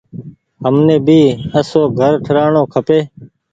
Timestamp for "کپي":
2.73-2.99